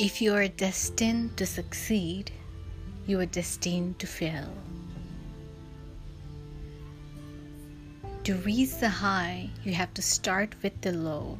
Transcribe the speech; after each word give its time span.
If 0.00 0.22
you 0.22 0.32
are 0.32 0.48
destined 0.48 1.36
to 1.36 1.44
succeed, 1.44 2.30
you 3.06 3.20
are 3.20 3.26
destined 3.26 3.98
to 3.98 4.06
fail. 4.06 4.48
To 8.24 8.34
reach 8.36 8.76
the 8.76 8.88
high, 8.88 9.50
you 9.62 9.74
have 9.74 9.92
to 9.92 10.00
start 10.00 10.54
with 10.62 10.80
the 10.80 10.92
low. 10.92 11.36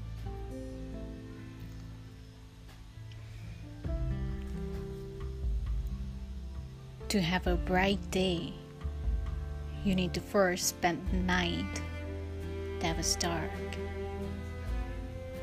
To 7.09 7.19
have 7.19 7.47
a 7.47 7.57
bright 7.57 8.11
day, 8.11 8.53
you 9.87 9.95
need 9.95 10.13
to 10.13 10.21
first 10.21 10.69
spend 10.69 11.01
the 11.11 11.17
night 11.17 11.81
that 12.81 12.95
was 12.95 13.17
dark. 13.17 13.51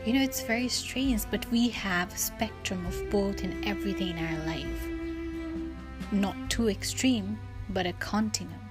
You 0.06 0.14
know, 0.14 0.22
it's 0.22 0.42
very 0.42 0.70
strange, 0.70 1.24
but 1.30 1.50
we 1.52 1.70
have 1.70 2.14
a 2.14 2.18
spectrum 2.18 2.86
of 2.86 3.10
both 3.10 3.44
in 3.44 3.64
everything 3.66 4.18
in 4.18 4.26
our 4.26 4.46
life. 4.46 4.88
Not 6.12 6.50
too 6.50 6.70
extreme, 6.70 7.38
but 7.70 7.86
a 7.86 7.94
continuum. 7.94 8.62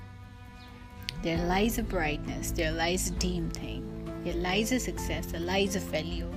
There 1.23 1.39
lies 1.47 1.79
a 1.79 1.83
brightness, 1.83 2.53
there 2.53 2.73
lies 2.73 3.11
a 3.11 3.13
dim 3.13 3.51
thing, 3.51 3.85
there 4.25 4.35
lies 4.35 4.73
a 4.73 4.81
success, 4.81 5.27
there 5.27 5.41
lies 5.41 5.77
a 5.77 5.81
failure, 5.81 6.31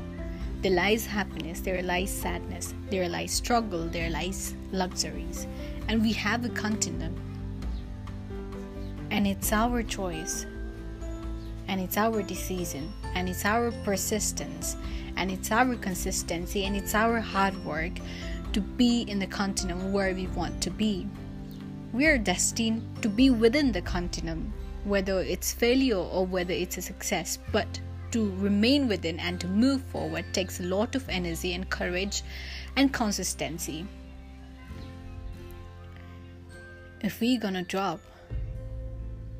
there 0.61 0.71
lies 0.71 1.05
happiness, 1.05 1.61
there 1.61 1.81
lies 1.81 2.11
sadness, 2.11 2.73
there 2.89 3.07
lies 3.07 3.31
struggle, 3.31 3.87
there 3.87 4.09
lies 4.09 4.55
luxuries. 4.71 5.47
And 5.87 6.01
we 6.01 6.11
have 6.13 6.43
a 6.43 6.49
continuum. 6.49 7.15
And 9.11 9.25
it's 9.25 9.53
our 9.53 9.83
choice 9.83 10.45
and 11.69 11.79
it's 11.79 11.97
our 11.97 12.23
decision 12.23 12.91
and 13.13 13.29
it's 13.29 13.45
our 13.45 13.71
persistence 13.85 14.75
and 15.17 15.31
it's 15.31 15.51
our 15.51 15.75
consistency 15.75 16.65
and 16.65 16.75
it's 16.75 16.95
our 16.95 17.19
hard 17.19 17.53
work 17.63 17.93
to 18.53 18.59
be 18.59 19.03
in 19.03 19.19
the 19.19 19.27
continuum 19.27 19.93
where 19.93 20.15
we 20.15 20.25
want 20.27 20.59
to 20.63 20.71
be. 20.71 21.07
We 21.93 22.07
are 22.07 22.17
destined 22.17 22.81
to 23.03 23.09
be 23.09 23.29
within 23.29 23.71
the 23.71 23.83
continuum, 23.83 24.51
whether 24.83 25.19
it's 25.19 25.53
failure 25.53 25.97
or 25.97 26.25
whether 26.25 26.53
it's 26.53 26.77
a 26.77 26.81
success, 26.81 27.37
but 27.51 27.79
to 28.11 28.31
remain 28.37 28.87
within 28.87 29.19
and 29.19 29.39
to 29.39 29.47
move 29.47 29.83
forward 29.83 30.25
takes 30.33 30.59
a 30.59 30.63
lot 30.63 30.95
of 30.95 31.07
energy 31.07 31.53
and 31.53 31.69
courage 31.69 32.23
and 32.75 32.91
consistency. 32.91 33.85
If 37.01 37.21
we're 37.21 37.39
gonna 37.39 37.61
drop, 37.61 37.99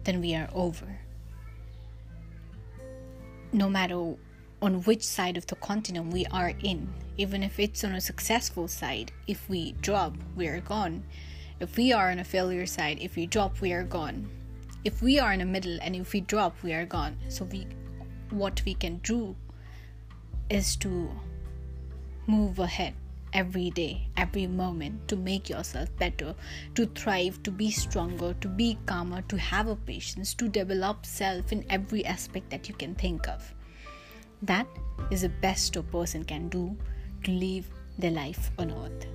then 0.03 0.21
we 0.21 0.35
are 0.35 0.49
over 0.53 0.99
no 3.51 3.69
matter 3.69 4.15
on 4.61 4.81
which 4.83 5.03
side 5.03 5.37
of 5.37 5.47
the 5.47 5.55
continent 5.55 6.13
we 6.13 6.25
are 6.27 6.53
in, 6.63 6.93
even 7.17 7.43
if 7.43 7.59
it's 7.59 7.83
on 7.83 7.93
a 7.93 8.01
successful 8.01 8.67
side, 8.67 9.11
if 9.27 9.49
we 9.49 9.73
drop, 9.81 10.15
we 10.35 10.47
are 10.47 10.59
gone. 10.59 11.03
If 11.59 11.77
we 11.77 11.91
are 11.91 12.11
on 12.11 12.19
a 12.19 12.23
failure 12.23 12.65
side, 12.65 12.99
if 13.01 13.15
we 13.15 13.25
drop, 13.25 13.61
we 13.61 13.73
are 13.73 13.83
gone. 13.83 14.29
If 14.83 15.01
we 15.01 15.19
are 15.19 15.33
in 15.33 15.39
the 15.39 15.45
middle 15.45 15.77
and 15.81 15.95
if 15.95 16.13
we 16.13 16.21
drop, 16.21 16.55
we 16.63 16.73
are 16.73 16.85
gone. 16.85 17.17
So 17.27 17.45
we 17.45 17.67
what 18.29 18.61
we 18.65 18.75
can 18.75 18.97
do 18.97 19.35
is 20.49 20.75
to 20.77 21.09
move 22.27 22.59
ahead 22.59 22.93
every 23.33 23.69
day, 23.71 24.07
every 24.17 24.47
moment 24.47 25.07
to 25.07 25.15
make 25.15 25.49
yourself 25.49 25.89
better, 25.97 26.35
to 26.75 26.85
thrive, 26.87 27.41
to 27.43 27.51
be 27.51 27.71
stronger, 27.71 28.33
to 28.41 28.47
be 28.47 28.77
calmer, 28.85 29.21
to 29.23 29.37
have 29.37 29.67
a 29.67 29.75
patience, 29.75 30.33
to 30.35 30.47
develop 30.47 31.05
self 31.05 31.51
in 31.51 31.65
every 31.69 32.05
aspect 32.05 32.49
that 32.49 32.69
you 32.69 32.75
can 32.75 32.95
think 32.95 33.27
of. 33.27 33.53
That 34.41 34.67
is 35.11 35.21
the 35.21 35.29
best 35.29 35.75
a 35.75 35.83
person 35.83 36.23
can 36.23 36.49
do 36.49 36.77
to 37.23 37.31
live 37.31 37.67
their 37.97 38.11
life 38.11 38.51
on 38.57 38.71
earth. 38.71 39.08